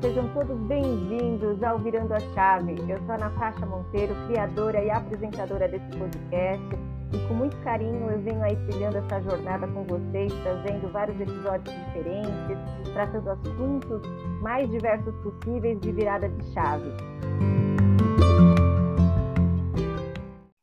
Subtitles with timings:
[0.00, 2.74] sejam todos bem-vindos ao Virando a Chave.
[2.88, 6.66] Eu sou a Natasha Monteiro, criadora e apresentadora desse podcast.
[7.12, 11.74] E com muito carinho eu venho aí trilhando essa jornada com vocês, trazendo vários episódios
[11.74, 14.02] diferentes, tratando assuntos
[14.42, 16.90] mais diversos possíveis de virada de chave.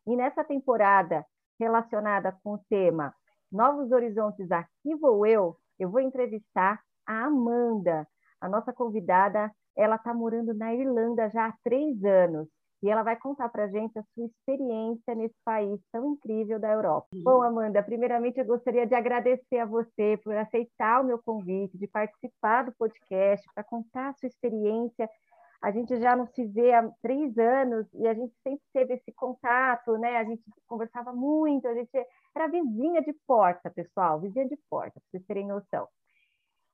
[0.05, 1.25] E nessa temporada
[1.59, 3.13] relacionada com o tema
[3.52, 8.07] Novos Horizontes, aqui vou eu, eu vou entrevistar a Amanda.
[8.43, 12.46] A nossa convidada, ela está morando na Irlanda já há três anos
[12.84, 16.70] e ela vai contar para a gente a sua experiência nesse país tão incrível da
[16.70, 17.07] Europa.
[17.15, 17.24] Uhum.
[17.24, 21.87] Bom, Amanda, primeiramente eu gostaria de agradecer a você por aceitar o meu convite, de
[21.87, 25.10] participar do podcast, para contar a sua experiência.
[25.62, 29.14] A gente já não se vê há três anos e a gente sempre teve esse
[29.14, 30.18] contato, né?
[30.18, 31.98] A gente conversava muito, a gente
[32.36, 35.88] era vizinha de porta, pessoal, vizinha de porta, para vocês terem noção.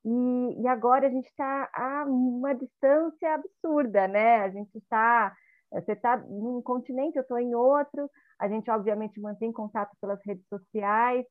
[0.06, 4.38] E, e agora a gente está a uma distância absurda, né?
[4.38, 5.36] A gente está.
[5.72, 8.10] Você está num continente, eu estou em outro.
[8.40, 11.26] A gente, obviamente, mantém contato pelas redes sociais,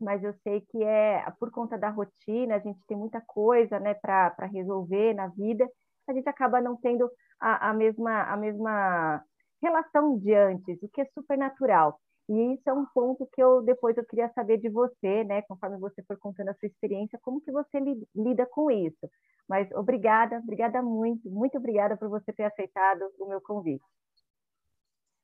[0.00, 3.94] mas eu sei que é por conta da rotina, a gente tem muita coisa né,
[3.94, 5.68] para resolver na vida,
[6.08, 9.22] a gente acaba não tendo a, a, mesma, a mesma
[9.62, 12.00] relação de antes, o que é super natural.
[12.30, 15.42] E isso é um ponto que eu depois eu queria saber de você, né?
[15.42, 17.80] Conforme você for contando a sua experiência, como que você
[18.14, 19.10] lida com isso.
[19.48, 23.84] Mas obrigada, obrigada muito, muito obrigada por você ter aceitado o meu convite.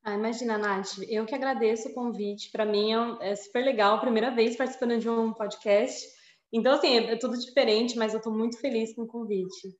[0.03, 2.51] Ah, imagina, Nath, eu que agradeço o convite.
[2.51, 6.09] Para mim é, é super legal, primeira vez participando de um podcast.
[6.53, 9.79] Então, assim, é tudo diferente, mas eu estou muito feliz com o convite.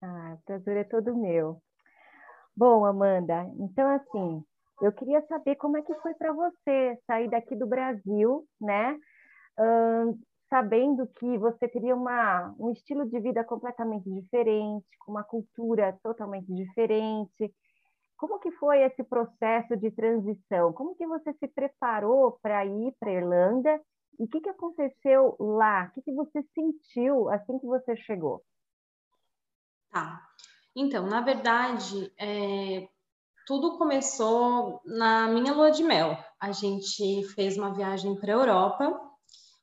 [0.00, 1.60] Ah, o prazer é todo meu.
[2.56, 4.44] Bom, Amanda, então, assim,
[4.84, 8.98] eu queria saber como é que foi para você sair daqui do Brasil, né?
[10.50, 16.52] Sabendo que você teria uma, um estilo de vida completamente diferente, com uma cultura totalmente
[16.52, 17.52] diferente.
[18.16, 20.72] Como que foi esse processo de transição?
[20.72, 23.80] Como que você se preparou para ir para a Irlanda?
[24.18, 25.86] E o que, que aconteceu lá?
[25.86, 28.42] O que, que você sentiu assim que você chegou?
[29.90, 30.20] Tá.
[30.76, 32.88] Então, na verdade, é,
[33.46, 36.16] tudo começou na minha lua de mel.
[36.40, 39.00] A gente fez uma viagem para a Europa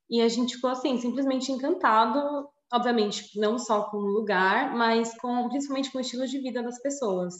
[0.10, 5.50] e a gente ficou assim simplesmente encantado, obviamente não só com o lugar, mas com
[5.50, 7.34] principalmente com o estilo de vida das pessoas.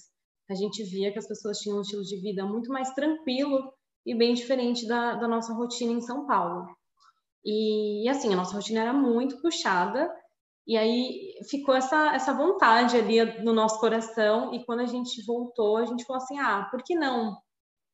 [0.50, 3.72] A gente via que as pessoas tinham um estilo de vida muito mais tranquilo
[4.06, 6.66] e bem diferente da, da nossa rotina em São Paulo.
[7.44, 10.12] E assim, a nossa rotina era muito puxada
[10.68, 15.78] e aí ficou essa, essa vontade ali no nosso coração, e quando a gente voltou,
[15.78, 17.38] a gente falou assim: ah, por que não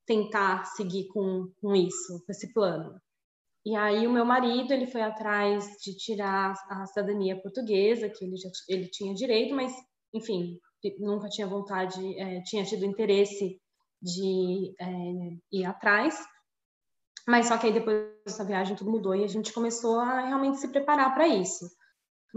[0.05, 2.99] tentar seguir com, com isso, com esse plano?
[3.65, 8.37] E aí o meu marido, ele foi atrás de tirar a cidadania portuguesa, que ele
[8.37, 9.73] já ele tinha direito, mas,
[10.13, 10.57] enfim,
[10.99, 13.59] nunca tinha vontade, é, tinha tido interesse
[14.01, 14.87] de é,
[15.51, 16.17] ir atrás.
[17.27, 20.59] Mas só que aí depois dessa viagem tudo mudou e a gente começou a realmente
[20.59, 21.65] se preparar para isso.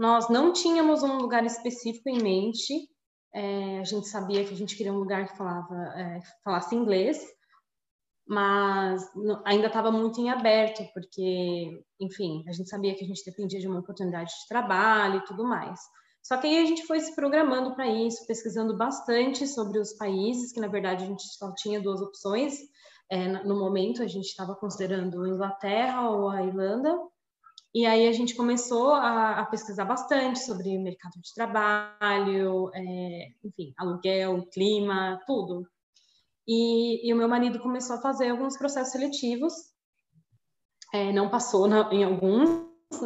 [0.01, 2.89] Nós não tínhamos um lugar específico em mente.
[3.35, 7.23] É, a gente sabia que a gente queria um lugar que falava, é, falasse inglês,
[8.27, 9.07] mas
[9.45, 13.67] ainda estava muito em aberto, porque, enfim, a gente sabia que a gente dependia de
[13.67, 15.79] uma oportunidade de trabalho e tudo mais.
[16.23, 20.51] Só que aí a gente foi se programando para isso, pesquisando bastante sobre os países,
[20.51, 22.55] que na verdade a gente só tinha duas opções.
[23.07, 26.97] É, no momento a gente estava considerando a Inglaterra ou a Irlanda,
[27.73, 33.73] e aí a gente começou a, a pesquisar bastante sobre mercado de trabalho, é, enfim,
[33.77, 35.65] aluguel, clima, tudo.
[36.45, 39.53] E, e, o meu marido começou a fazer alguns processos seletivos,
[40.93, 42.49] é, não passou na, em alguns,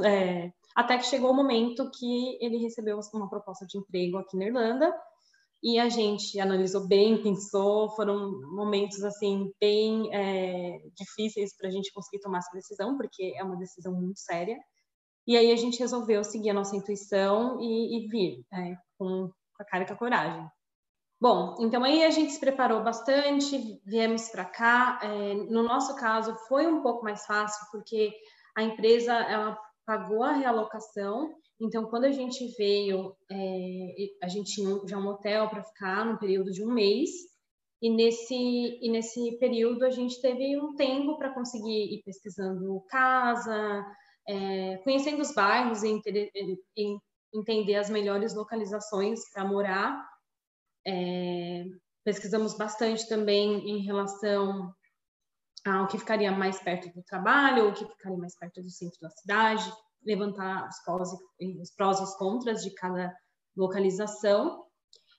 [0.03, 4.45] é, até que chegou o momento que ele recebeu uma proposta de emprego aqui na
[4.45, 4.91] Irlanda,
[5.65, 11.91] e a gente analisou bem, pensou, foram momentos assim bem é, difíceis para a gente
[11.91, 14.59] conseguir tomar essa decisão, porque é uma decisão muito séria.
[15.25, 19.65] E aí a gente resolveu seguir a nossa intuição e, e vir é, com, a
[19.65, 20.47] cara e com a coragem.
[21.19, 24.99] Bom, então aí a gente se preparou bastante, viemos para cá.
[25.01, 28.13] É, no nosso caso foi um pouco mais fácil porque
[28.55, 34.79] a empresa ela pagou a realocação então, quando a gente veio, é, a gente tinha
[34.87, 37.09] já um hotel para ficar no período de um mês,
[37.81, 43.85] e nesse, e nesse período a gente teve um tempo para conseguir ir pesquisando casa,
[44.27, 46.01] é, conhecendo os bairros e,
[47.33, 50.09] entender as melhores localizações para morar.
[50.87, 51.65] É,
[52.03, 54.73] pesquisamos bastante também em relação
[55.65, 59.09] ao que ficaria mais perto do trabalho, o que ficaria mais perto do centro da
[59.09, 59.71] cidade,
[60.05, 61.09] levantar os prós,
[61.39, 63.13] e, os prós e os contras de cada,
[63.55, 64.63] localização.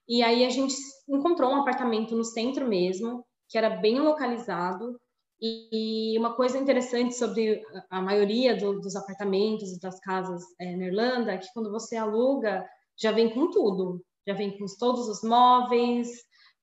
[0.08, 0.74] E aí a gente
[1.08, 4.98] encontrou um apartamento no centro mesmo, que era bem localizado.
[5.40, 10.86] E uma coisa interessante sobre a maioria do, dos apartamentos e das casas é, na
[10.86, 12.64] Irlanda é que quando você aluga,
[12.98, 14.02] já vem com tudo.
[14.26, 16.08] Já vem com todos os móveis,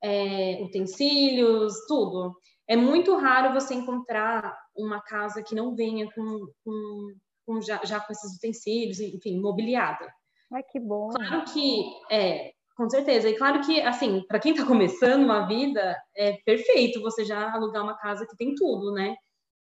[0.03, 2.33] é, utensílios, tudo.
[2.67, 7.13] É muito raro você encontrar uma casa que não venha com, com,
[7.45, 10.11] com já, já, com esses utensílios, enfim, mobiliada.
[10.51, 11.09] Ai, que bom.
[11.09, 13.29] Claro que, é, com certeza.
[13.29, 17.83] E claro que, assim, para quem está começando uma vida, é perfeito você já alugar
[17.83, 19.15] uma casa que tem tudo, né?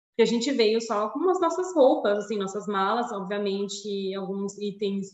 [0.10, 5.08] Porque a gente veio só com as nossas roupas, assim, nossas malas, obviamente, alguns itens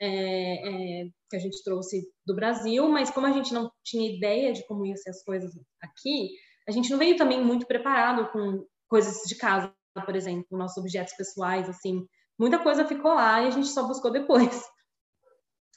[0.00, 4.52] é, é, que a gente trouxe do Brasil, mas como a gente não tinha ideia
[4.52, 5.52] de como iam ser as coisas
[5.82, 6.30] aqui,
[6.68, 9.72] a gente não veio também muito preparado com coisas de casa,
[10.02, 12.06] por exemplo, nossos objetos pessoais, assim,
[12.38, 14.64] muita coisa ficou lá e a gente só buscou depois.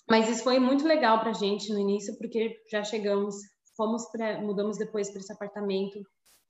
[0.10, 3.36] Mas isso foi muito legal para a gente no início, porque já chegamos,
[3.78, 6.00] fomos pra, mudamos depois para esse apartamento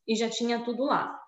[0.08, 1.20] e já tinha tudo lá.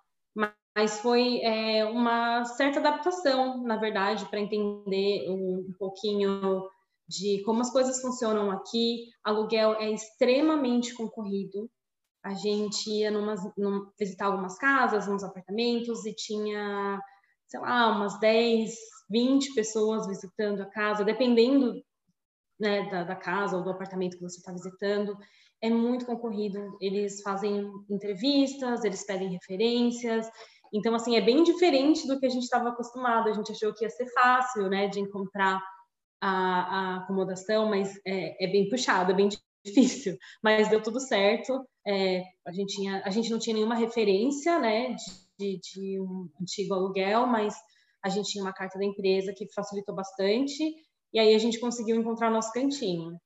[0.73, 6.69] Mas foi é, uma certa adaptação, na verdade, para entender um, um pouquinho
[7.07, 9.09] de como as coisas funcionam aqui.
[9.23, 11.69] Aluguel é extremamente concorrido.
[12.23, 17.00] A gente ia numas, num, visitar algumas casas, uns apartamentos, e tinha,
[17.47, 18.73] sei lá, umas 10,
[19.09, 21.73] 20 pessoas visitando a casa, dependendo
[22.59, 25.18] né, da, da casa ou do apartamento que você está visitando.
[25.62, 26.77] É muito concorrido.
[26.79, 30.29] Eles fazem entrevistas, eles pedem referências.
[30.73, 33.29] Então, assim, é bem diferente do que a gente estava acostumado.
[33.29, 35.62] A gente achou que ia ser fácil, né, de encontrar
[36.21, 39.27] a, a acomodação, mas é, é, bem puxado, é bem
[39.65, 40.18] difícil.
[40.41, 41.68] Mas deu tudo certo.
[41.86, 44.95] É, a, gente tinha, a gente não tinha nenhuma referência, né,
[45.38, 47.56] de, de, um antigo aluguel, mas
[48.04, 50.63] a gente tinha uma carta da empresa que facilitou bastante
[51.13, 53.18] e aí a gente conseguiu encontrar nosso cantinho.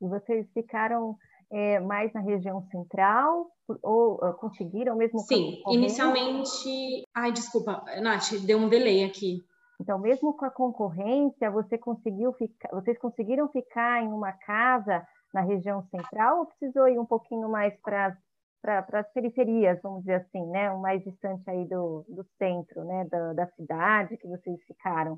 [0.00, 1.16] E vocês ficaram
[1.50, 3.46] é, mais na região central
[3.82, 5.18] ou uh, conseguiram mesmo?
[5.20, 7.04] Sim, inicialmente.
[7.14, 9.44] Ai, desculpa, Nath, deu um delay aqui.
[9.80, 15.42] Então, mesmo com a concorrência, você conseguiu ficar, vocês conseguiram ficar em uma casa na
[15.42, 18.16] região central ou precisou ir um pouquinho mais para
[18.60, 23.04] para as periferias, vamos dizer assim, né, o mais distante aí do, do centro, né,
[23.04, 25.16] da, da cidade que vocês ficaram?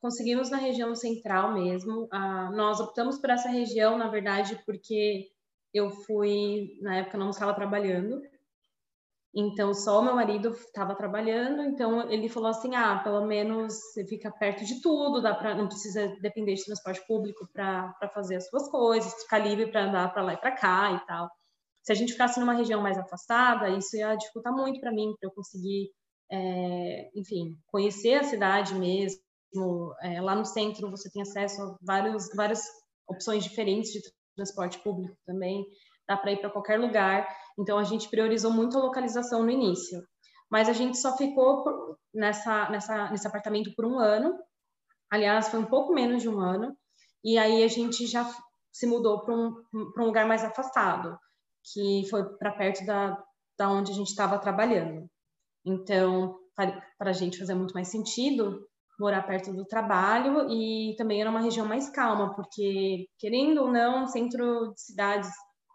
[0.00, 2.08] conseguimos na região central mesmo.
[2.12, 5.28] Ah, nós optamos por essa região, na verdade, porque
[5.74, 8.22] eu fui, na época, não estava trabalhando.
[9.38, 11.62] Então, só o meu marido estava trabalhando.
[11.62, 15.68] Então, ele falou assim: ah, pelo menos você fica perto de tudo, dá pra, não
[15.68, 20.22] precisa depender de transporte público para fazer as suas coisas, ficar livre para andar para
[20.22, 21.30] lá e para cá e tal.
[21.82, 25.28] Se a gente ficasse numa região mais afastada, isso ia dificultar muito para mim, para
[25.28, 25.90] eu conseguir,
[26.32, 29.20] é, enfim, conhecer a cidade mesmo,
[30.02, 32.64] é, lá no centro você tem acesso a vários, várias
[33.06, 34.00] opções diferentes de
[34.34, 35.64] transporte público também,
[36.08, 37.28] dá para ir para qualquer lugar.
[37.58, 40.02] Então a gente priorizou muito a localização no início,
[40.50, 44.38] mas a gente só ficou por, nessa, nessa, nesse apartamento por um ano.
[45.10, 46.76] Aliás, foi um pouco menos de um ano.
[47.24, 48.28] E aí a gente já
[48.72, 51.18] se mudou para um, um lugar mais afastado,
[51.72, 53.22] que foi para perto da,
[53.58, 55.08] da onde a gente estava trabalhando.
[55.64, 58.66] Então, para a gente fazer muito mais sentido,
[58.98, 64.06] morar perto do trabalho e também era uma região mais calma, porque, querendo ou não,
[64.06, 65.28] centro de cidades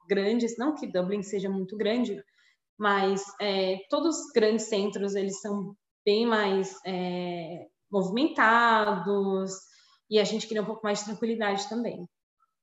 [0.08, 2.22] grandes, não que Dublin seja muito grande,
[2.78, 9.52] mas é, todos os grandes centros, eles são bem mais é, movimentados
[10.10, 12.08] e a gente queria um pouco mais de tranquilidade também.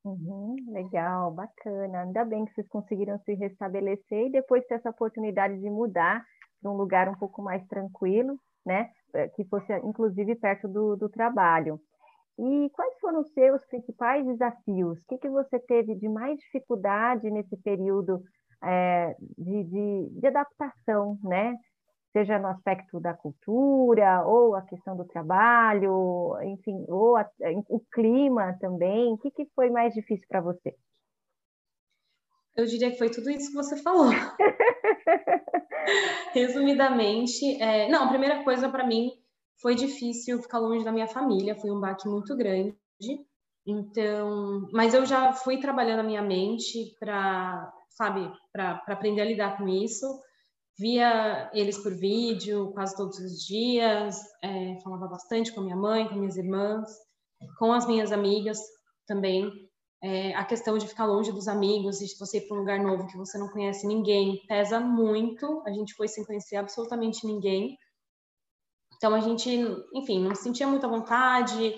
[0.04, 2.02] Uhum, legal, bacana.
[2.02, 6.25] Ainda bem que vocês conseguiram se restabelecer e depois ter essa oportunidade de mudar
[6.61, 8.90] para um lugar um pouco mais tranquilo, né?
[9.14, 11.80] Eh, que fosse inclusive perto do, do trabalho.
[12.38, 15.02] E quais foram os seus principais desafios?
[15.02, 18.23] O que, que você teve de mais dificuldade nesse período
[18.62, 21.57] é, de, de, de, adaptação, né?
[22.12, 27.28] Seja no aspecto da cultura, ou a questão do trabalho, enfim, ou a,
[27.68, 29.12] o clima também.
[29.12, 30.75] O que, que foi mais difícil para você?
[32.57, 34.11] Eu diria que foi tudo isso que você falou.
[36.33, 37.88] Resumidamente, é...
[37.88, 39.12] não, a primeira coisa para mim
[39.60, 42.76] foi difícil ficar longe da minha família, foi um baque muito grande.
[43.66, 49.58] Então, mas eu já fui trabalhando a minha mente para, sabe, para aprender a lidar
[49.58, 50.06] com isso.
[50.78, 56.08] Via eles por vídeo quase todos os dias, é, falava bastante com a minha mãe,
[56.08, 56.88] com minhas irmãs,
[57.58, 58.58] com as minhas amigas
[59.06, 59.50] também.
[60.00, 63.08] É, a questão de ficar longe dos amigos de você ir para um lugar novo
[63.08, 65.62] que você não conhece ninguém pesa muito.
[65.66, 67.76] A gente foi sem conhecer absolutamente ninguém.
[68.98, 69.48] Então a gente,
[69.94, 71.74] enfim, não sentia muita vontade,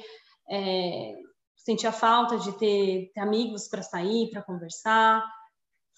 [0.50, 1.12] é,
[1.54, 5.22] sentia falta de ter, ter amigos para sair, para conversar.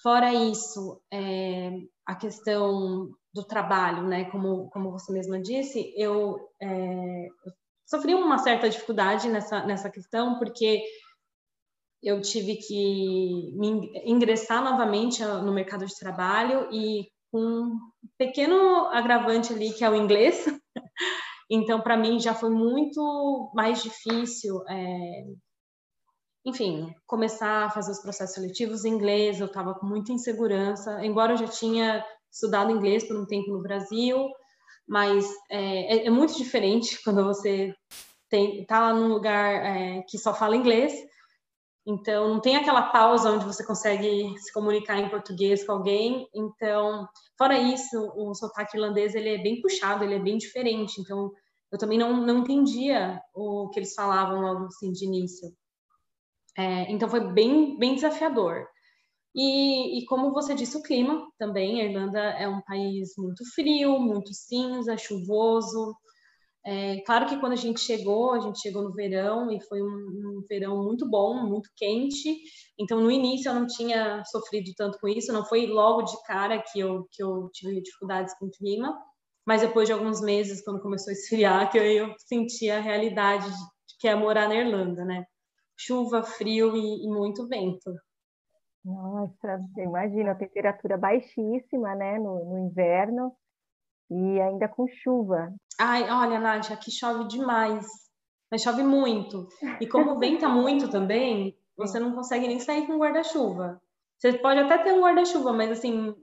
[0.03, 1.71] Fora isso, é,
[2.05, 4.25] a questão do trabalho, né?
[4.31, 7.29] Como, como você mesma disse, eu, é,
[7.87, 10.83] sofri uma certa dificuldade nessa, nessa questão, porque
[12.03, 13.55] eu tive que
[14.05, 17.79] ingressar novamente no mercado de trabalho e com um
[18.19, 20.45] pequeno agravante ali que é o inglês.
[21.55, 25.25] Então, para mim já foi muito mais difícil, é,
[26.47, 29.39] enfim, começar a fazer os processos seletivos em inglês.
[29.39, 33.61] Eu estava com muita insegurança, embora eu já tinha estudado inglês por um tempo no
[33.61, 34.31] Brasil,
[34.89, 37.75] mas é, é, é muito diferente quando você
[38.33, 40.95] está lá num lugar é, que só fala inglês
[41.85, 46.29] então, não tem aquela pausa onde você consegue se comunicar em português com alguém.
[46.33, 51.01] Então, fora isso, o sotaque irlandês ele é bem puxado, ele é bem diferente.
[51.01, 51.33] Então,
[51.73, 55.49] eu também não, não entendia o que eles falavam logo assim de início.
[56.57, 58.67] É, então, foi bem, bem desafiador.
[59.35, 61.81] E, e, como você disse, o clima também.
[61.81, 65.97] A Irlanda é um país muito frio, muito cinza, chuvoso.
[66.65, 69.87] É, claro que quando a gente chegou, a gente chegou no verão e foi um,
[69.87, 72.37] um, verão muito bom, muito quente.
[72.79, 76.63] Então, no início eu não tinha sofrido tanto com isso, não foi logo de cara
[76.63, 78.97] que eu, que eu tive dificuldades com o clima,
[79.47, 83.49] mas depois de alguns meses, quando começou a esfriar, que eu, eu senti a realidade
[83.49, 85.25] de que é morar na Irlanda, né?
[85.77, 87.93] Chuva, frio e, e muito vento.
[88.85, 93.33] Nossa, imagina a temperatura baixíssima, né, no, no inverno
[94.11, 95.55] e ainda com chuva.
[95.79, 97.87] Ai, olha, Nádia, aqui chove demais,
[98.51, 99.49] mas chove muito.
[99.81, 103.81] E como venta muito também, você não consegue nem sair com guarda-chuva.
[104.19, 106.15] Você pode até ter um guarda-chuva, mas assim,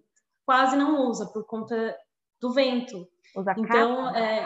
[0.45, 1.95] quase não usa por conta
[2.39, 3.07] do vento.
[3.35, 4.45] Usa então, é,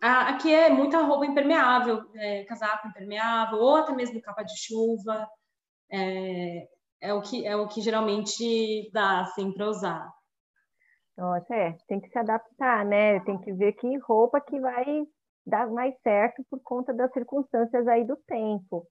[0.00, 5.28] aqui é muita roupa impermeável, é, casaco impermeável, ou até mesmo capa de chuva.
[5.90, 6.68] É,
[7.00, 10.08] é, o, que, é o que geralmente dá assim, para usar.
[11.16, 13.20] Nossa, é, tem que se adaptar, né?
[13.20, 15.06] Tem que ver que roupa que vai
[15.46, 18.86] dar mais certo por conta das circunstâncias aí do tempo.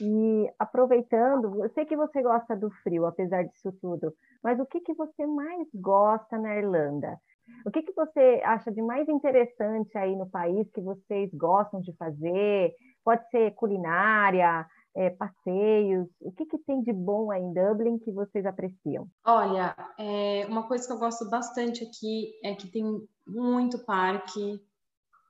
[0.00, 4.12] E aproveitando, eu sei que você gosta do frio, apesar disso tudo,
[4.42, 7.18] mas o que, que você mais gosta na Irlanda?
[7.64, 11.92] O que, que você acha de mais interessante aí no país que vocês gostam de
[11.96, 12.74] fazer?
[13.04, 16.08] Pode ser culinária, é, passeios?
[16.20, 19.08] O que, que tem de bom aí em Dublin que vocês apreciam?
[19.24, 22.84] Olha, é, uma coisa que eu gosto bastante aqui é que tem
[23.26, 24.60] muito parque,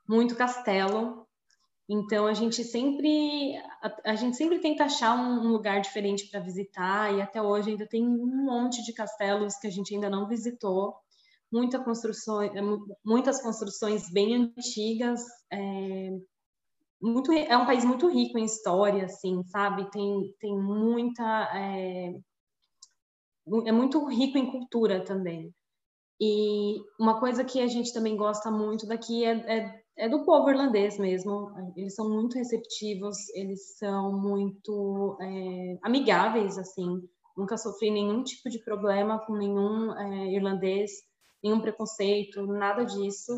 [0.09, 1.28] muito castelo.
[1.89, 6.41] Então a gente sempre a, a gente sempre tenta achar um, um lugar diferente para
[6.41, 10.29] visitar e até hoje ainda tem um monte de castelos que a gente ainda não
[10.29, 10.95] visitou.
[11.51, 12.53] Muita construções,
[13.03, 16.11] muitas construções bem antigas, é,
[17.01, 19.91] muito é um país muito rico em história, assim, sabe?
[19.91, 22.13] Tem, tem muita é,
[23.67, 25.55] é muito rico em cultura também.
[26.21, 30.49] E uma coisa que a gente também gosta muito daqui é, é, é, do povo
[30.49, 31.53] irlandês mesmo.
[31.77, 37.03] Eles são muito receptivos, eles são muito é, amigáveis, assim.
[37.37, 40.93] Nunca sofri nenhum tipo de problema com nenhum é, irlandês,
[41.43, 43.33] nenhum preconceito, nada disso.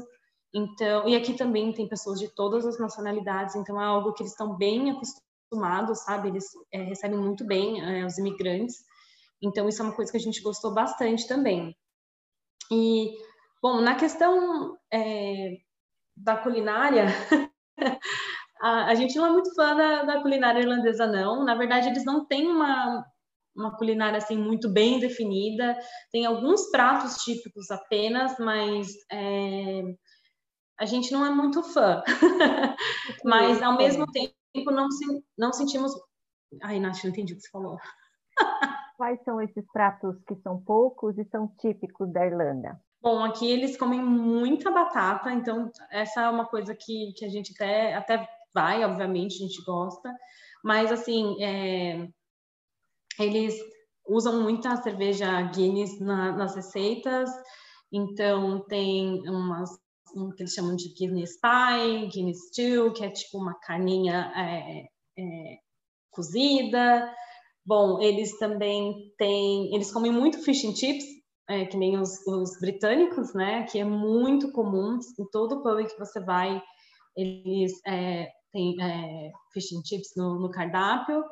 [0.54, 4.32] Então, e aqui também tem pessoas de todas as nacionalidades, então é algo que eles
[4.32, 6.28] estão bem acostumados, sabe?
[6.28, 8.76] Eles é, recebem muito bem é, os imigrantes.
[9.42, 11.74] Então, isso é uma coisa que a gente gostou bastante também.
[12.70, 13.16] E,
[13.62, 15.56] bom, na questão é,
[16.16, 17.06] da culinária,
[18.60, 21.44] a, a, gente não é muito fã da, da, culinária irlandesa, não.
[21.44, 23.04] Na verdade, eles não têm uma,
[23.56, 25.78] uma culinária assim muito bem definida.
[26.12, 29.82] Tem alguns pratos típicos apenas, mas é,
[30.80, 32.02] a gente não é muito fã.
[33.22, 34.88] Mas, ao mesmo tempo, não,
[35.36, 35.92] não sentimos.
[36.62, 37.76] Ai, Nath, não entendi o que você falou.
[38.96, 42.80] Quais são esses pratos que são poucos e são típicos da Irlanda?
[43.02, 47.52] Bom, aqui eles comem muita batata, então essa é uma coisa que, que a gente
[47.54, 50.12] até, até vai, obviamente, a gente gosta,
[50.62, 52.06] mas assim, é,
[53.18, 53.54] eles
[54.06, 57.30] usam muita cerveja Guinness na, nas receitas,
[57.90, 59.70] então tem umas
[60.14, 64.88] um que eles chamam de Guinness Pie, Guinness Stew, que é tipo uma carninha é,
[65.18, 65.58] é,
[66.10, 67.14] cozida.
[67.64, 71.04] Bom, eles também têm, eles comem muito fish and chips,
[71.50, 73.64] é, que nem os, os, britânicos, né?
[73.64, 76.62] Que é muito comum em todo pub que você vai,
[77.16, 81.24] eles é, têm é, fish and chips no, no cardápio.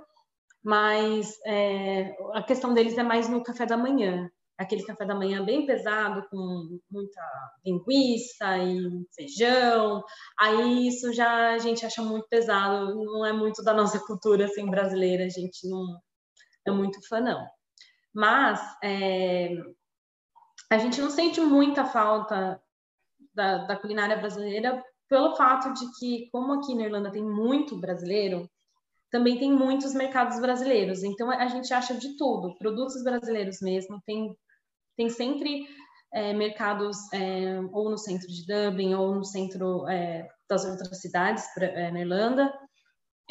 [0.64, 4.28] Mas é, a questão deles é mais no café da manhã.
[4.58, 7.22] aquele café da manhã bem pesado, com muita
[7.64, 10.02] linguiça e feijão,
[10.37, 14.68] aí isso já a gente acha muito pesado, não é muito da nossa cultura assim,
[14.68, 16.00] brasileira, a gente não
[16.66, 17.46] é muito fã, não.
[18.12, 19.50] Mas é,
[20.70, 22.60] a gente não sente muita falta
[23.34, 28.48] da, da culinária brasileira pelo fato de que, como aqui na Irlanda tem muito brasileiro,
[29.10, 31.02] também tem muitos mercados brasileiros.
[31.02, 34.02] Então a gente acha de tudo, produtos brasileiros mesmo.
[34.04, 34.37] Tem,
[34.96, 35.66] tem sempre
[36.12, 41.44] é, mercados é, ou no centro de Dublin ou no centro é, das outras cidades
[41.54, 42.52] pra, é, na Irlanda.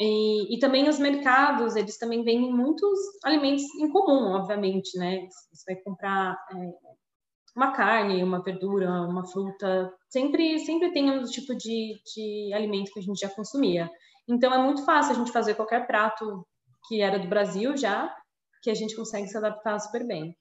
[0.00, 5.26] E, e, também os mercados, eles também vendem muitos alimentos em comum, obviamente, né?
[5.52, 6.72] Você vai comprar é,
[7.56, 13.00] uma carne, uma verdura, uma fruta, sempre, sempre tem um tipo de, de alimento que
[13.00, 13.90] a gente já consumia.
[14.28, 16.46] Então é muito fácil a gente fazer qualquer prato
[16.86, 18.14] que era do Brasil já,
[18.62, 20.36] que a gente consegue se adaptar super bem.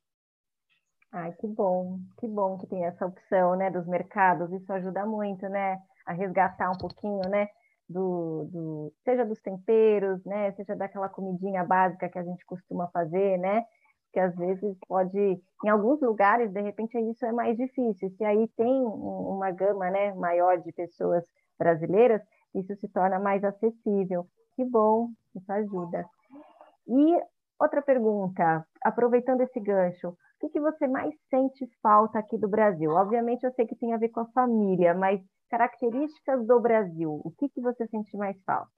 [1.12, 4.52] Ai, que bom, que bom que tem essa opção, né, dos mercados.
[4.52, 7.48] Isso ajuda muito, né, a resgatar um pouquinho, né,
[7.88, 13.38] do, do seja dos temperos, né, seja daquela comidinha básica que a gente costuma fazer,
[13.38, 13.64] né,
[14.18, 18.10] que às vezes pode, em alguns lugares, de repente isso é mais difícil.
[18.18, 21.24] Se aí tem uma gama, né, maior de pessoas
[21.56, 22.20] brasileiras,
[22.56, 24.26] isso se torna mais acessível.
[24.56, 26.04] Que bom, isso ajuda.
[26.88, 27.22] E
[27.60, 32.90] outra pergunta, aproveitando esse gancho, o que, que você mais sente falta aqui do Brasil?
[32.94, 37.32] Obviamente eu sei que tem a ver com a família, mas características do Brasil, o
[37.38, 38.72] que, que você sente mais falta?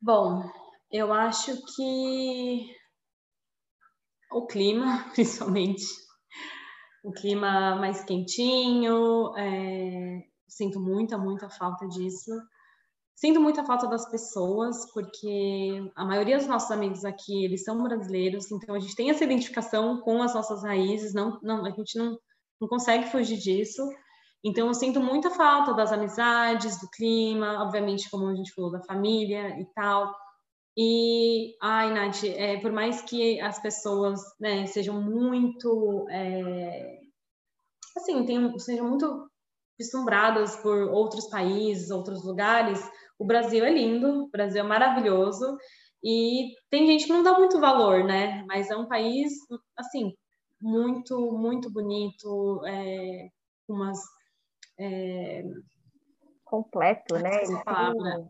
[0.00, 0.42] Bom,
[0.90, 2.74] eu acho que
[4.32, 5.84] o clima, principalmente,
[7.04, 12.30] o clima mais quentinho, é, sinto muita, muita falta disso.
[13.14, 18.50] Sinto muita falta das pessoas, porque a maioria dos nossos amigos aqui, eles são brasileiros,
[18.52, 22.16] então a gente tem essa identificação com as nossas raízes, não, não, a gente não,
[22.60, 23.82] não consegue fugir disso.
[24.44, 28.82] Então eu sinto muita falta das amizades, do clima, obviamente, como a gente falou, da
[28.82, 30.14] família e tal.
[30.80, 37.00] E, ai, Nath, é, por mais que as pessoas né, sejam muito, é,
[37.96, 39.28] assim, tenham, sejam muito
[39.76, 42.80] vislumbradas por outros países, outros lugares,
[43.18, 45.58] o Brasil é lindo, o Brasil é maravilhoso
[46.00, 48.44] e tem gente que não dá muito valor, né?
[48.46, 49.32] Mas é um país,
[49.76, 50.14] assim,
[50.60, 53.28] muito, muito bonito, é,
[53.68, 53.98] umas...
[54.78, 55.42] É...
[56.44, 57.40] Completo, né?
[57.64, 58.28] Palavra.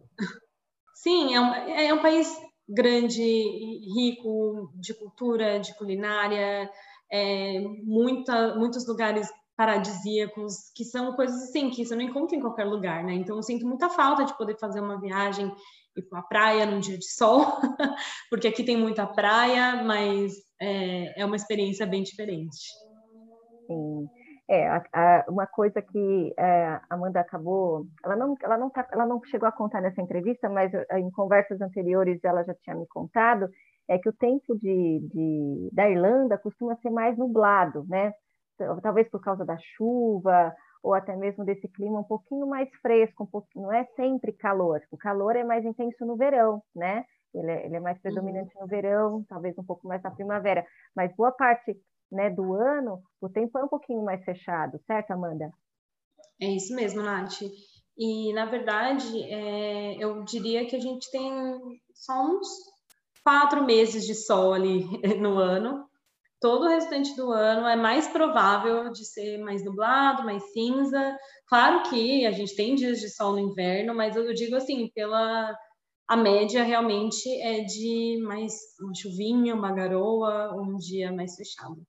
[1.00, 2.28] Sim, é um, é um país
[2.68, 6.68] grande, rico de cultura, de culinária,
[7.10, 12.64] é, muita, muitos lugares paradisíacos, que são coisas assim que você não encontra em qualquer
[12.64, 13.14] lugar, né?
[13.14, 15.52] Então eu sinto muita falta de poder fazer uma viagem
[15.96, 17.42] ir para a praia num dia de sol,
[18.28, 22.58] porque aqui tem muita praia, mas é, é uma experiência bem diferente.
[23.68, 24.08] Sim.
[24.50, 28.88] É, a, a, uma coisa que é, a Amanda acabou, ela não, ela, não tá,
[28.90, 32.86] ela não chegou a contar nessa entrevista, mas em conversas anteriores ela já tinha me
[32.86, 33.48] contado,
[33.86, 38.12] é que o tempo de, de, da Irlanda costuma ser mais nublado, né?
[38.82, 43.26] talvez por causa da chuva, ou até mesmo desse clima um pouquinho mais fresco, um
[43.26, 44.80] pouquinho, não é sempre calor.
[44.90, 47.04] O calor é mais intenso no verão, né?
[47.34, 48.62] Ele é, ele é mais predominante uhum.
[48.62, 51.76] no verão, talvez um pouco mais na primavera, mas boa parte
[52.10, 55.52] né, do ano, o tempo é um pouquinho mais fechado, certo, Amanda?
[56.40, 57.42] É isso mesmo, Nath.
[57.96, 62.46] E, na verdade, é, eu diria que a gente tem só uns
[63.24, 64.84] quatro meses de sol ali
[65.20, 65.88] no ano,
[66.40, 71.16] todo o restante do ano é mais provável de ser mais nublado, mais cinza.
[71.48, 75.56] Claro que a gente tem dias de sol no inverno, mas eu digo assim, pela
[76.06, 81.82] a média realmente é de mais uma chuvinha, uma garoa, um dia mais fechado.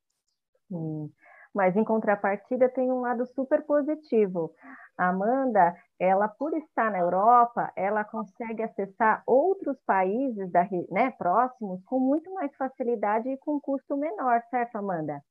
[0.69, 1.11] Sim.
[1.53, 4.53] Mas em contrapartida tem um lado super positivo.
[4.97, 11.83] A Amanda, ela por estar na Europa, ela consegue acessar outros países da, né, próximos
[11.85, 15.23] com muito mais facilidade e com custo menor, certo, Amanda?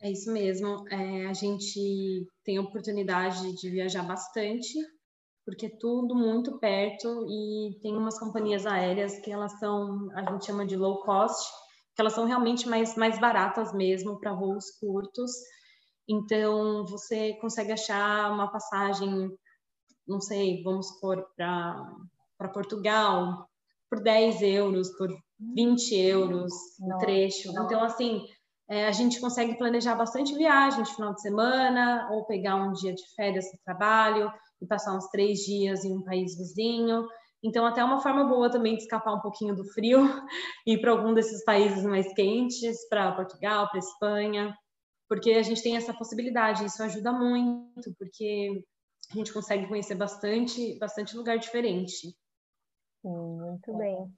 [0.00, 0.88] É isso mesmo.
[0.88, 4.72] É, a gente tem a oportunidade de viajar bastante,
[5.44, 10.46] porque é tudo muito perto e tem umas companhias aéreas que elas são, a gente
[10.46, 11.48] chama de low cost,
[11.94, 15.32] que elas são realmente mais, mais baratas mesmo para voos curtos
[16.08, 19.30] então, você consegue achar uma passagem,
[20.06, 23.46] não sei, vamos supor, para Portugal,
[23.88, 25.08] por 10 euros, por
[25.54, 27.50] 20 euros o trecho.
[27.50, 28.24] Então, assim,
[28.68, 32.94] é, a gente consegue planejar bastante viagem de final de semana, ou pegar um dia
[32.94, 37.06] de férias no trabalho e passar uns três dias em um país vizinho.
[37.42, 40.06] Então, até uma forma boa também de escapar um pouquinho do frio
[40.66, 44.56] e ir para algum desses países mais quentes, para Portugal, para Espanha,
[45.08, 46.64] porque a gente tem essa possibilidade.
[46.64, 48.64] Isso ajuda muito, porque
[49.10, 52.16] a gente consegue conhecer bastante, bastante lugar diferente.
[53.02, 54.08] Sim, muito bem.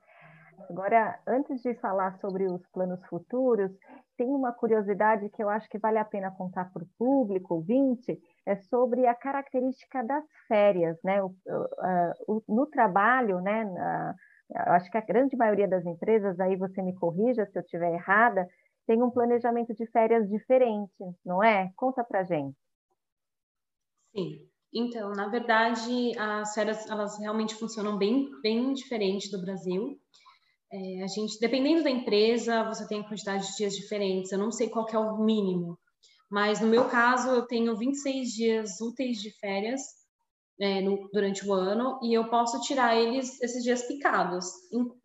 [0.71, 3.71] Agora, antes de falar sobre os planos futuros,
[4.17, 8.21] tem uma curiosidade que eu acho que vale a pena contar para o público, ouvinte,
[8.47, 11.23] é sobre a característica das férias, né?
[11.23, 11.35] O,
[12.29, 13.65] o, no trabalho, né?
[13.65, 14.15] Na,
[14.75, 18.47] acho que a grande maioria das empresas, aí você me corrija se eu estiver errada,
[18.87, 20.93] tem um planejamento de férias diferente,
[21.25, 21.71] não é?
[21.77, 22.57] Conta para gente.
[24.15, 24.47] Sim.
[24.73, 29.99] Então, na verdade, as férias elas realmente funcionam bem, bem diferente do Brasil.
[30.73, 34.33] É, a gente, dependendo da empresa, você tem a quantidade de dias diferentes.
[34.33, 35.79] Eu não sei qual é o mínimo,
[36.35, 39.81] mas no meu caso, eu tenho 26 dias úteis de férias
[40.61, 44.47] é, no, durante o ano e eu posso tirar eles, esses dias picados.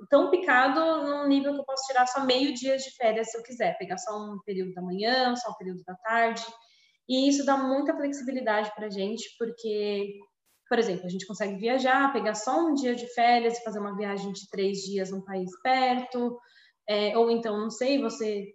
[0.10, 3.44] Tão picado no nível que eu posso tirar só meio dia de férias se eu
[3.44, 6.44] quiser, pegar só um período da manhã, só um período da tarde.
[7.08, 10.18] E isso dá muita flexibilidade para a gente, porque,
[10.68, 13.96] por exemplo, a gente consegue viajar, pegar só um dia de férias e fazer uma
[13.96, 16.40] viagem de três dias num país perto,
[16.88, 18.48] é, ou então, não sei, você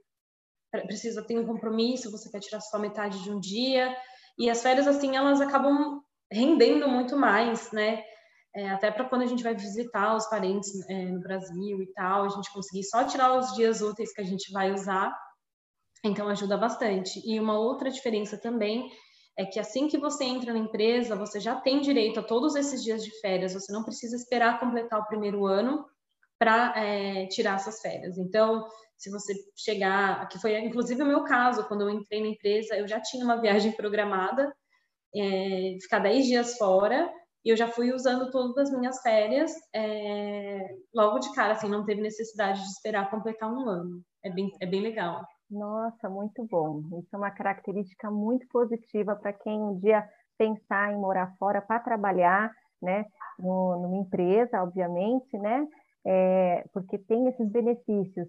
[0.83, 3.95] precisa ter um compromisso, você quer tirar só metade de um dia,
[4.39, 8.03] e as férias, assim, elas acabam rendendo muito mais, né?
[8.57, 12.25] É, até para quando a gente vai visitar os parentes é, no Brasil e tal,
[12.25, 15.13] a gente conseguir só tirar os dias úteis que a gente vai usar
[16.05, 17.21] então ajuda bastante.
[17.25, 18.91] E uma outra diferença também
[19.37, 22.85] é que assim que você entra na empresa, você já tem direito a todos esses
[22.85, 25.85] dias de férias, você não precisa esperar completar o primeiro ano
[26.39, 28.19] para é, tirar essas férias.
[28.19, 28.69] Então,
[29.05, 32.89] se você chegar, que foi inclusive o meu caso, quando eu entrei na empresa, eu
[32.89, 34.51] já tinha uma viagem programada,
[35.15, 37.13] é, ficar 10 dias fora,
[37.45, 41.85] e eu já fui usando todas as minhas férias é, logo de cara, assim, não
[41.85, 44.01] teve necessidade de esperar completar um ano.
[44.25, 45.23] É bem, é bem legal.
[45.51, 46.81] Nossa, muito bom.
[46.99, 50.03] Isso é uma característica muito positiva para quem um dia
[50.39, 53.05] pensar em morar fora para trabalhar, né,
[53.39, 55.67] no, numa empresa, obviamente, né,
[56.07, 58.27] é, porque tem esses benefícios.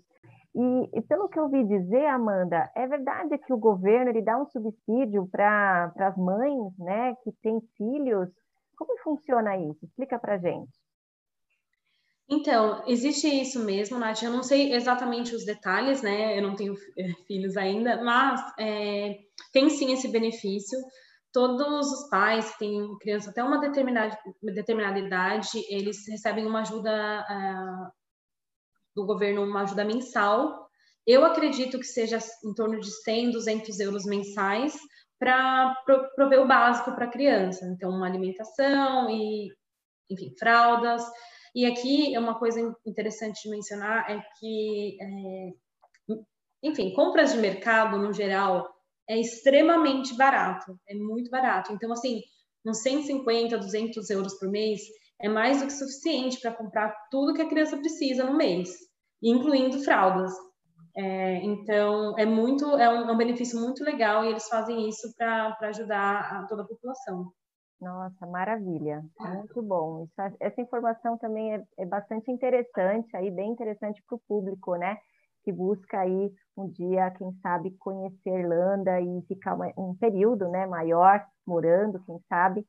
[0.56, 4.38] E, e, pelo que eu ouvi dizer, Amanda, é verdade que o governo ele dá
[4.38, 8.30] um subsídio para as mães, né, que têm filhos.
[8.78, 9.84] Como funciona isso?
[9.84, 10.72] Explica para gente.
[12.30, 14.24] Então, existe isso mesmo, Nath.
[14.24, 16.38] Eu não sei exatamente os detalhes, né?
[16.38, 19.20] Eu não tenho eh, filhos ainda, mas é,
[19.52, 20.80] tem sim esse benefício.
[21.32, 27.26] Todos os pais que têm criança até uma determinada, determinada idade, eles recebem uma ajuda
[27.30, 27.92] uh,
[28.96, 30.70] do governo, uma ajuda mensal.
[31.06, 34.76] Eu acredito que seja em torno de 100, 200 euros mensais
[35.20, 35.76] para
[36.16, 37.66] prover o básico para a criança.
[37.66, 39.54] Então, uma alimentação e,
[40.10, 41.04] enfim, fraldas.
[41.54, 46.16] E aqui é uma coisa interessante de mencionar é que, é,
[46.64, 48.68] enfim, compras de mercado no geral
[49.08, 51.72] é extremamente barato, é muito barato.
[51.72, 52.22] Então, assim,
[52.66, 54.82] uns 150, 200 euros por mês
[55.22, 58.70] é mais do que suficiente para comprar tudo que a criança precisa no mês,
[59.22, 60.34] incluindo fraldas.
[60.98, 65.14] É, então, é muito, é um, é um, benefício muito legal e eles fazem isso
[65.18, 67.32] para ajudar a toda a população.
[67.82, 70.06] Nossa, maravilha, muito bom.
[70.06, 74.98] Isso, essa informação também é, é, bastante interessante, aí bem interessante para o público, né?
[75.44, 81.24] Que busca aí um dia, quem sabe, conhecer Irlanda e ficar um período, né, maior
[81.46, 82.66] morando, quem sabe,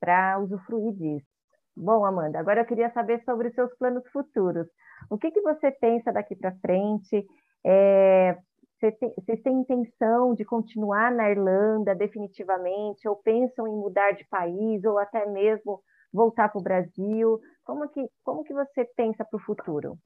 [0.00, 1.33] para usufruir disso.
[1.76, 4.66] Bom, Amanda, agora eu queria saber sobre os seus planos futuros.
[5.10, 7.26] O que, que você pensa daqui para frente?
[7.64, 8.38] É,
[8.80, 14.98] vocês têm intenção de continuar na Irlanda definitivamente, ou pensam em mudar de país, ou
[14.98, 15.82] até mesmo
[16.12, 17.40] voltar para o Brasil?
[17.64, 19.98] Como que, como que você pensa para o futuro?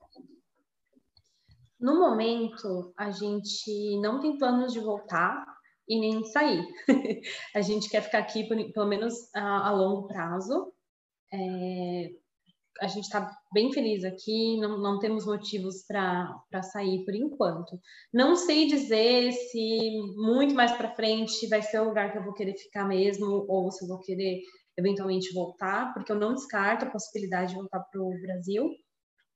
[1.79, 5.45] No momento, a gente não tem planos de voltar
[5.89, 6.65] e nem sair.
[7.55, 10.73] a gente quer ficar aqui por, pelo menos a, a longo prazo.
[11.33, 12.11] É,
[12.81, 17.79] a gente está bem feliz aqui, não, não temos motivos para sair por enquanto.
[18.12, 22.35] Não sei dizer se muito mais para frente vai ser o lugar que eu vou
[22.35, 24.41] querer ficar mesmo, ou se eu vou querer
[24.77, 28.71] eventualmente voltar, porque eu não descarto a possibilidade de voltar para o Brasil.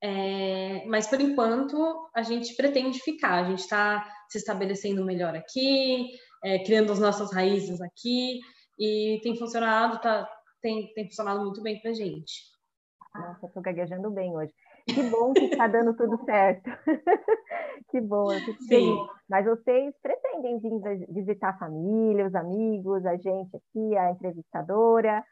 [0.01, 6.09] É, mas por enquanto a gente pretende ficar, a gente está se estabelecendo melhor aqui,
[6.43, 8.39] é, criando as nossas raízes aqui,
[8.79, 10.27] e tem funcionado, tá,
[10.63, 12.51] tem, tem funcionado muito bem para a gente.
[13.13, 14.51] Nossa, estou gaguejando bem hoje.
[14.87, 16.69] Que bom que está dando tudo certo.
[17.91, 18.97] que bom, eu fico feliz.
[19.29, 20.71] Mas vocês pretendem vir
[21.09, 25.23] visitar a família, os amigos, a gente aqui, a entrevistadora?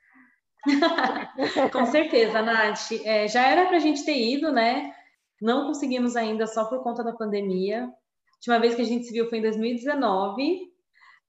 [1.73, 2.91] Com certeza, Nath.
[3.03, 4.93] É, já era para a gente ter ido, né?
[5.41, 7.85] Não conseguimos ainda só por conta da pandemia.
[7.85, 10.71] A última vez que a gente se viu foi em 2019,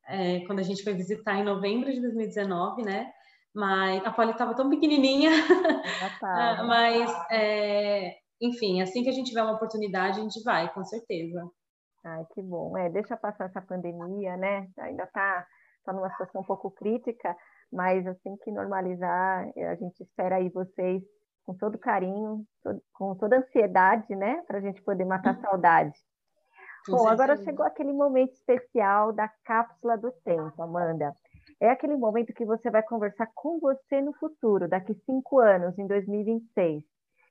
[0.06, 3.10] é, quando a gente foi visitar em novembro de 2019, né?
[3.54, 5.30] Mas a Polly estava tão pequenininha.
[6.24, 10.84] Ah, mas, é, enfim, assim que a gente tiver uma oportunidade, a gente vai, com
[10.84, 11.50] certeza.
[12.04, 12.76] Ai, que bom.
[12.78, 14.68] É, deixa passar essa pandemia, né?
[14.78, 15.46] Ainda está
[15.84, 17.36] tá numa situação um pouco crítica,
[17.72, 21.02] mas assim que normalizar, a gente espera aí vocês
[21.44, 22.44] com todo carinho,
[22.92, 24.42] com toda ansiedade, né?
[24.46, 25.42] Para a gente poder matar a uhum.
[25.42, 25.98] saudade.
[26.88, 31.14] Bom, agora chegou aquele momento especial da cápsula do tempo, Amanda.
[31.62, 35.86] É aquele momento que você vai conversar com você no futuro, daqui cinco anos, em
[35.86, 36.82] 2026.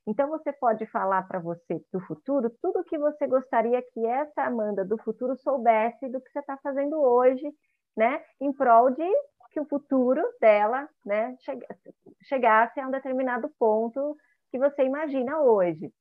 [0.07, 4.43] Então, você pode falar para você do futuro tudo o que você gostaria que essa
[4.43, 7.43] Amanda do futuro soubesse do que você está fazendo hoje,
[7.93, 8.23] né?
[8.39, 9.03] Em prol de
[9.51, 11.35] que o futuro dela né,
[12.23, 14.15] chegasse a um determinado ponto
[14.49, 15.91] que você imagina hoje.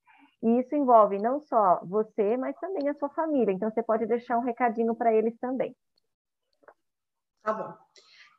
[0.41, 3.51] E isso envolve não só você, mas também a sua família.
[3.51, 5.75] Então, você pode deixar um recadinho para eles também.
[7.43, 7.75] Tá bom.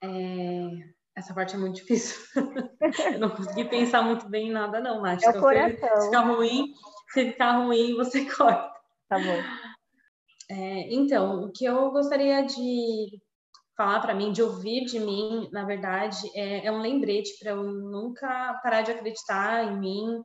[0.04, 0.92] É...
[1.16, 2.18] Essa parte é muito difícil.
[3.14, 5.24] eu não consegui pensar muito bem em nada, não, Nath.
[5.24, 6.02] É então, coração.
[6.02, 6.74] Se ficar ruim,
[7.10, 8.72] se ficar ruim, você corta.
[9.10, 9.44] Tá bom.
[10.50, 13.22] É, então, o que eu gostaria de
[13.76, 17.64] falar para mim, de ouvir de mim, na verdade, é, é um lembrete para eu
[17.64, 20.22] nunca parar de acreditar em mim,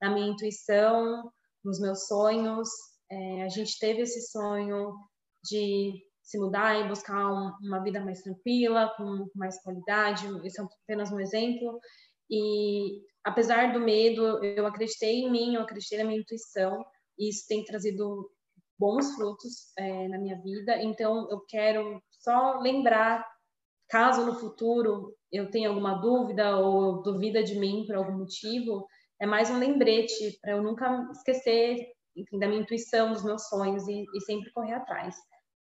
[0.00, 1.30] na minha intuição,
[1.64, 2.68] nos meus sonhos.
[3.10, 4.94] É, a gente teve esse sonho
[5.44, 10.26] de se mudar e buscar um, uma vida mais tranquila, com mais qualidade.
[10.46, 11.80] Esse é apenas um exemplo.
[12.30, 16.84] E apesar do medo, eu acreditei em mim, eu acreditei na minha intuição,
[17.18, 18.30] e isso tem trazido
[18.78, 20.80] bons frutos é, na minha vida.
[20.80, 23.26] Então, eu quero só lembrar,
[23.88, 28.86] caso no futuro eu tenha alguma dúvida ou duvida de mim por algum motivo,
[29.20, 31.76] é mais um lembrete para eu nunca esquecer
[32.16, 35.16] enfim, da minha intuição, dos meus sonhos e, e sempre correr atrás.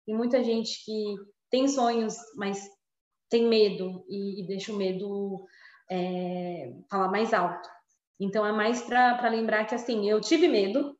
[0.09, 1.15] Tem muita gente que
[1.51, 2.67] tem sonhos, mas
[3.29, 5.45] tem medo e, e deixa o medo
[5.87, 7.69] é, falar mais alto.
[8.19, 10.97] Então é mais para lembrar que assim, eu tive medo,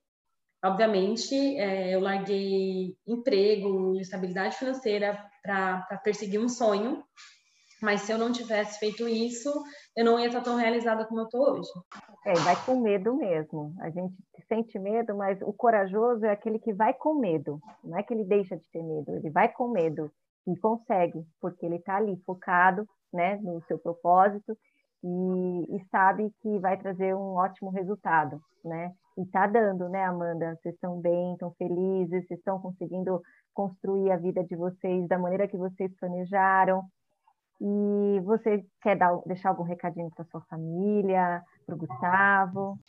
[0.63, 7.03] obviamente, é, eu larguei emprego, estabilidade financeira para perseguir um sonho,
[7.81, 9.51] mas se eu não tivesse feito isso,
[9.99, 11.69] eu não ia estar tão realizada como eu estou hoje.
[12.25, 13.75] É, vai com medo mesmo.
[13.81, 14.15] A gente
[14.47, 17.59] sente medo, mas o corajoso é aquele que vai com medo.
[17.83, 20.09] Não é que ele deixa de ter medo, ele vai com medo
[20.47, 24.57] e consegue, porque ele está ali focado, né, no seu propósito
[25.03, 28.93] e, e, sabe que vai trazer um ótimo resultado, né?
[29.17, 30.57] E está dando, né, Amanda?
[30.61, 33.21] Vocês estão bem, estão felizes, vocês estão conseguindo
[33.53, 36.83] construir a vida de vocês da maneira que vocês planejaram.
[37.61, 42.79] E você quer dar, deixar algum recadinho para sua família, para o Gustavo?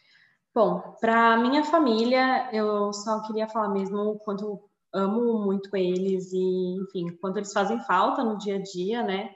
[0.55, 4.61] Bom, para minha família, eu só queria falar mesmo o quanto
[4.93, 9.31] amo muito eles e, enfim, quanto eles fazem falta no dia a dia, né?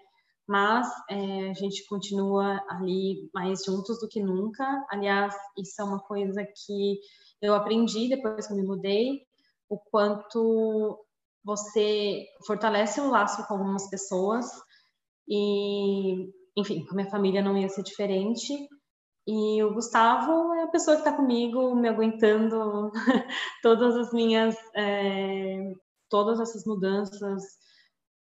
[0.47, 4.65] Mas é, a gente continua ali mais juntos do que nunca.
[4.91, 6.99] Aliás, isso é uma coisa que
[7.41, 9.23] eu aprendi depois que eu me mudei,
[9.69, 10.99] o quanto
[11.45, 14.47] você fortalece um laço com algumas pessoas
[15.29, 18.53] e, enfim, a minha família não ia ser diferente.
[19.27, 22.91] E o Gustavo é a pessoa que está comigo, me aguentando
[23.63, 25.73] todas as minhas, é,
[26.11, 27.43] todas essas mudanças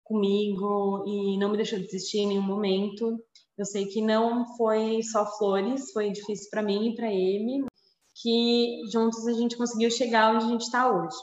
[0.03, 3.17] comigo e não me deixou desistir em nenhum momento.
[3.57, 7.65] Eu sei que não foi só flores, foi difícil para mim e para ele,
[8.21, 11.15] que juntos a gente conseguiu chegar onde a gente está hoje.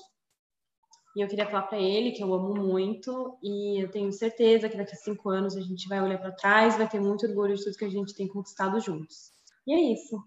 [1.16, 4.76] E eu queria falar para ele que eu amo muito e eu tenho certeza que
[4.76, 7.64] daqui a cinco anos a gente vai olhar para trás, vai ter muito orgulho de
[7.64, 9.32] tudo que a gente tem conquistado juntos.
[9.66, 10.22] E é isso.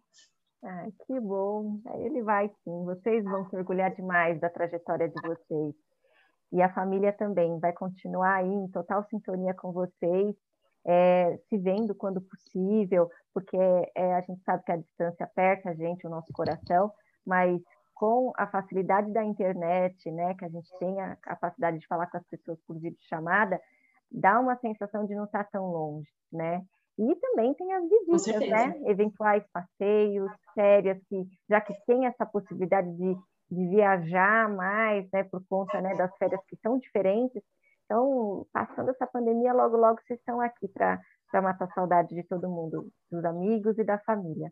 [0.64, 1.80] Ah, que bom.
[2.00, 2.86] Ele vai sim.
[2.86, 5.76] Vocês vão se orgulhar demais da trajetória de vocês.
[6.52, 10.36] E a família também vai continuar aí em total sintonia com vocês,
[10.88, 13.58] é, se vendo quando possível, porque
[13.96, 16.92] é, a gente sabe que a distância aperta a gente, o nosso coração,
[17.24, 17.62] mas
[18.00, 22.16] com a facilidade da internet, né, que a gente tem a capacidade de falar com
[22.16, 23.60] as pessoas por videochamada,
[24.10, 26.64] dá uma sensação de não estar tão longe, né?
[26.98, 28.74] E também tem as visitas, né?
[28.86, 33.16] Eventuais passeios, férias, que já que tem essa possibilidade de,
[33.52, 37.44] de viajar mais, né, por conta né, das férias que são diferentes.
[37.84, 41.02] Então, passando essa pandemia, logo, logo vocês estão aqui para
[41.34, 44.50] matar a saudade de todo mundo, dos amigos e da família.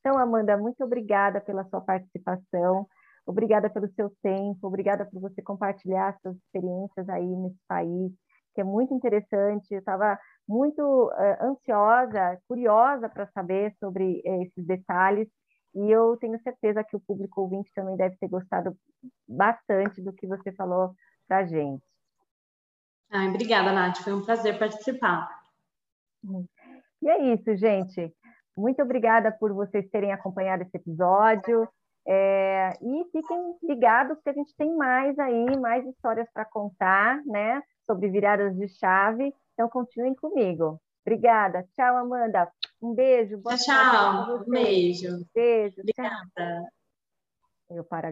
[0.00, 2.86] Então, Amanda, muito obrigada pela sua participação,
[3.26, 8.12] obrigada pelo seu tempo, obrigada por você compartilhar suas experiências aí nesse país,
[8.54, 9.66] que é muito interessante.
[9.70, 15.28] Eu estava muito uh, ansiosa, curiosa para saber sobre uh, esses detalhes
[15.74, 18.76] e eu tenho certeza que o público ouvinte também deve ter gostado
[19.28, 20.94] bastante do que você falou
[21.26, 21.84] para a gente.
[23.10, 23.98] Ai, obrigada, Nath.
[23.98, 25.28] Foi um prazer participar.
[27.00, 28.12] E é isso, gente.
[28.58, 31.68] Muito obrigada por vocês terem acompanhado esse episódio.
[32.06, 37.62] É, e fiquem ligados que a gente tem mais aí, mais histórias para contar, né?
[37.86, 39.32] Sobre viradas de chave.
[39.52, 40.80] Então, continuem comigo.
[41.06, 41.66] Obrigada.
[41.74, 42.50] Tchau, Amanda.
[42.82, 43.38] Um beijo.
[43.38, 44.44] Boa tchau, tchau.
[44.46, 45.24] Um beijo.
[45.34, 45.80] Beijo.
[45.80, 46.26] Obrigada.
[46.36, 46.78] Tchau.
[47.70, 48.06] Eu para